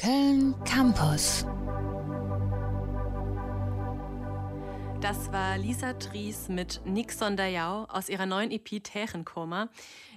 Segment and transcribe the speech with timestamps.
[0.00, 1.44] Köln Campus.
[5.02, 9.68] Das war Lisa Tries mit Nick Sondayau aus ihrer neuen EP Tärenkoma.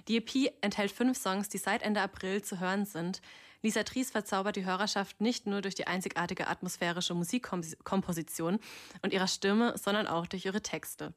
[0.08, 3.20] Die EP enthält fünf Songs, die seit Ende April zu hören sind.
[3.60, 8.60] Lisa Tries verzaubert die Hörerschaft nicht nur durch die einzigartige atmosphärische Musikkomposition
[9.02, 11.12] und ihrer Stimme, sondern auch durch ihre Texte.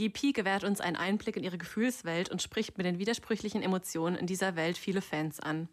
[0.00, 4.16] Die EP gewährt uns einen Einblick in ihre Gefühlswelt und spricht mit den widersprüchlichen Emotionen
[4.16, 5.68] in dieser Welt viele Fans an.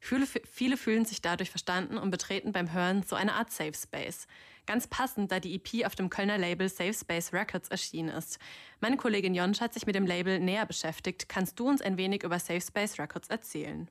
[0.00, 4.26] Viele, viele fühlen sich dadurch verstanden und betreten beim Hören so eine Art Safe Space.
[4.66, 8.38] Ganz passend, da die EP auf dem Kölner Label Safe Space Records erschienen ist.
[8.80, 11.30] Meine Kollegin Jonsch hat sich mit dem Label näher beschäftigt.
[11.30, 13.88] Kannst du uns ein wenig über Safe Space Records erzählen?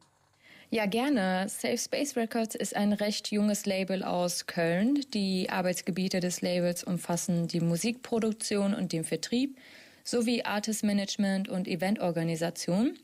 [0.72, 1.50] Ja, gerne.
[1.50, 5.04] Safe Space Records ist ein recht junges Label aus Köln.
[5.16, 9.58] Die Arbeitsgebiete des Labels umfassen die Musikproduktion und den Vertrieb
[10.04, 13.00] sowie Artist Management und Eventorganisation.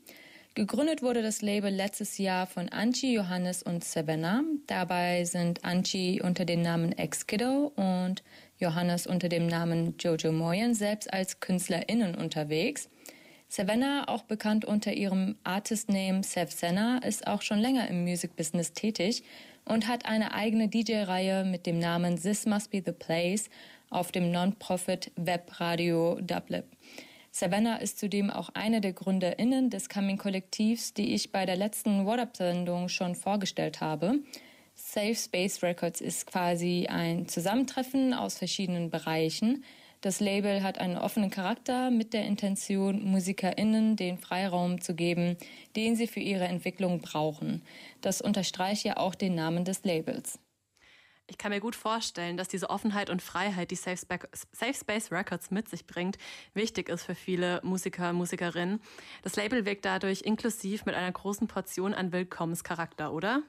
[0.54, 4.44] Gegründet wurde das Label letztes Jahr von Anchi, Johannes und Savannah.
[4.68, 8.22] Dabei sind Anchi unter dem Namen Ex-Kiddo und
[8.58, 12.88] Johannes unter dem Namen Jojo Moyen selbst als KünstlerInnen unterwegs.
[13.48, 19.22] Savannah, auch bekannt unter ihrem Artist-Name Sev Senna, ist auch schon länger im Music-Business tätig
[19.64, 23.48] und hat eine eigene DJ-Reihe mit dem Namen This Must Be the Place
[23.88, 26.64] auf dem Non-Profit Webradio Dublip.
[27.30, 32.88] Savannah ist zudem auch eine der GründerInnen des Coming-Kollektivs, die ich bei der letzten What-Up-Sendung
[32.88, 34.20] schon vorgestellt habe.
[34.74, 39.62] Safe Space Records ist quasi ein Zusammentreffen aus verschiedenen Bereichen–
[40.00, 45.36] das Label hat einen offenen Charakter mit der Intention, MusikerInnen den Freiraum zu geben,
[45.74, 47.62] den sie für ihre Entwicklung brauchen.
[48.02, 50.38] Das unterstreicht ja auch den Namen des Labels.
[51.28, 53.98] Ich kann mir gut vorstellen, dass diese Offenheit und Freiheit, die Safe,
[54.72, 56.18] Space Records mit sich bringt,
[56.54, 58.80] wichtig ist für viele Musiker, Musikerinnen.
[59.22, 63.42] Das Label wirkt dadurch inklusiv mit einer großen Portion an Willkommenscharakter, oder?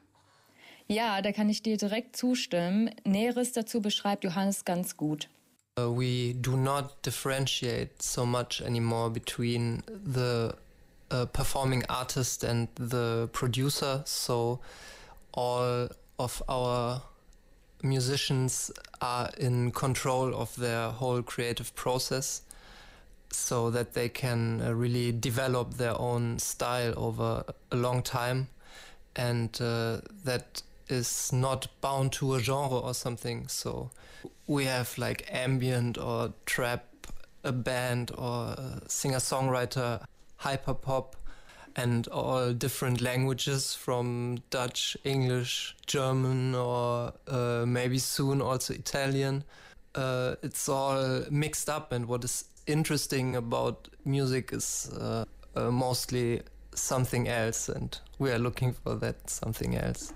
[0.87, 2.89] Ja, da kann ich dir direkt zustimmen.
[3.03, 5.29] Näheres dazu beschreibt Johannes ganz gut.
[5.78, 10.55] Uh, we do not differentiate so much anymore between the
[11.11, 14.02] uh, performing artist and the producer.
[14.05, 14.60] So
[15.33, 15.87] all
[16.17, 17.02] of our
[17.83, 18.71] musicians
[19.02, 22.42] are in control of their whole creative process
[23.32, 28.48] so that they can uh, really develop their own style over a long time
[29.16, 33.48] and uh, that is not bound to a genre or something.
[33.48, 33.92] So
[34.48, 36.86] we have like ambient or trap,
[37.43, 38.55] a band or
[38.87, 40.03] singer songwriter,
[40.37, 41.15] hyper pop,
[41.75, 49.43] and all different languages from Dutch, English, German, or uh, maybe soon also Italian.
[49.93, 55.25] Uh, it's all mixed up, and what is interesting about music is uh,
[55.55, 56.42] uh mostly
[56.73, 60.14] something else, and we are looking for that something else.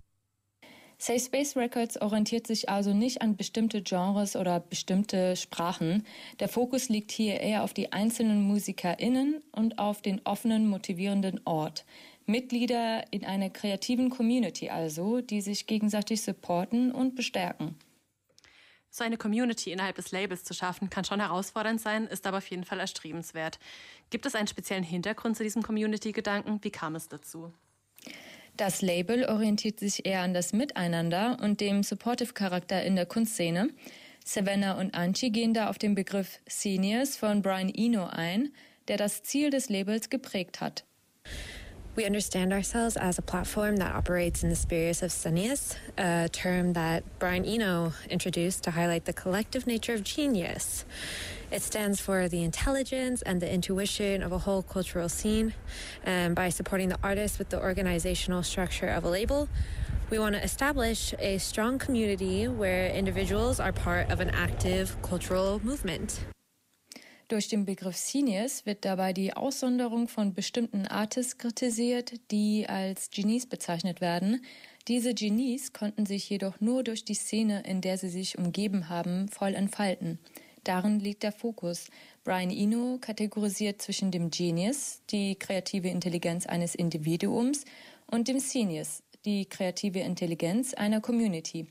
[1.04, 6.06] Safe Space Records orientiert sich also nicht an bestimmte Genres oder bestimmte Sprachen.
[6.40, 11.86] Der Fokus liegt hier eher auf die einzelnen MusikerInnen und auf den offenen, motivierenden Ort.
[12.28, 17.74] Mitglieder in einer kreativen Community also, die sich gegenseitig supporten und bestärken.
[18.92, 22.48] So eine Community innerhalb des Labels zu schaffen, kann schon herausfordernd sein, ist aber auf
[22.52, 23.58] jeden Fall erstrebenswert.
[24.12, 26.60] Gibt es einen speziellen Hintergrund zu diesem Community-Gedanken?
[26.62, 27.52] Wie kam es dazu?
[28.62, 33.70] Das Label orientiert sich eher an das Miteinander und dem Supportive-Charakter in der Kunstszene.
[34.24, 38.54] Savannah und Anchi gehen da auf den Begriff Seniors von Brian Eno ein,
[38.88, 40.86] der das Ziel des Labels geprägt hat.
[41.94, 46.72] We understand ourselves as a platform that operates in the spirit of Senius, a term
[46.72, 50.86] that Brian Eno introduced to highlight the collective nature of genius.
[51.52, 55.54] It stands for the intelligence and the intuition of a whole cultural scene.
[56.06, 59.50] And by supporting the artist with the organizational structure of a label,
[60.10, 65.60] we want to establish a strong community where individuals are part of an active cultural
[65.62, 66.22] movement.
[67.32, 73.46] Durch den Begriff Seniors wird dabei die Aussonderung von bestimmten Artists kritisiert, die als Genies
[73.46, 74.44] bezeichnet werden.
[74.90, 79.30] Diese Genies konnten sich jedoch nur durch die Szene, in der sie sich umgeben haben,
[79.30, 80.20] voll entfalten.
[80.66, 81.88] Darin liegt der Fokus.
[82.26, 87.64] Brian Eno kategorisiert zwischen dem Genius, die kreative Intelligenz eines Individuums,
[88.08, 91.66] und dem Senius, die kreative Intelligenz einer Community.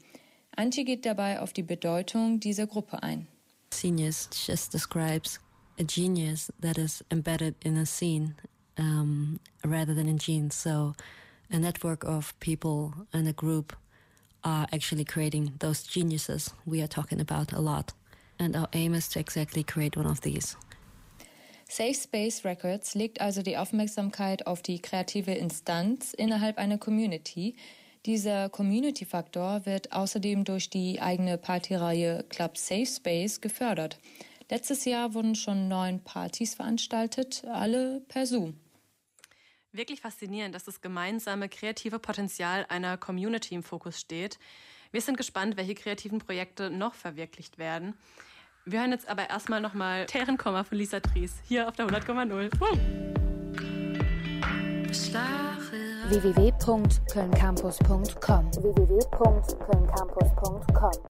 [0.57, 3.27] Antje geht dabei auf die Bedeutung dieser Gruppe ein.
[3.69, 5.39] Genius just describes
[5.81, 8.35] a genius that is embedded in a scene
[8.79, 10.55] um, rather than in genes.
[10.55, 10.95] So
[11.51, 13.73] a network of people and a group
[14.45, 17.93] are actually creating those geniuses we are talking about a lot.
[18.41, 20.57] and our aim is to exactly create one of these.
[21.69, 27.55] Safe Space Records legt also die Aufmerksamkeit auf die kreative Instanz innerhalb einer Community,
[28.07, 33.99] Dieser Community-Faktor wird außerdem durch die eigene Partyreihe Club Safe Space gefördert.
[34.51, 38.59] Letztes Jahr wurden schon neun Partys veranstaltet, alle per Zoom.
[39.71, 44.41] Wirklich faszinierend, dass das gemeinsame kreative Potenzial einer Community im Fokus steht.
[44.91, 47.95] Wir sind gespannt, welche kreativen Projekte noch verwirklicht werden.
[48.65, 52.51] Wir hören jetzt aber erstmal nochmal Terrenkomma von Lisa Tries hier auf der 100,0.
[56.11, 59.01] www.kölncampus.com www